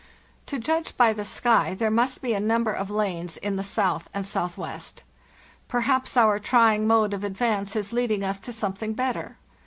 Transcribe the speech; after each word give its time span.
"To 0.47 0.57
judge 0.57 0.97
by 0.97 1.13
the 1.13 1.23
sky, 1.23 1.75
there 1.75 1.91
must 1.91 2.23
be 2.23 2.33
a 2.33 2.39
number 2.39 2.73
of 2.73 2.89
lanes 2.89 3.37
in 3.37 3.55
the 3.55 3.63
south 3.63 4.09
and 4.15 4.25
southwest. 4.25 5.03
Perhaps 5.67 6.17
our 6.17 6.39
trying 6.39 6.87
mode 6.87 7.13
of 7.13 7.23
advance 7.23 7.75
is 7.75 7.93
leading 7.93 8.23
us 8.23 8.39
to 8.39 8.51
something 8.51 8.93
better. 8.95 9.37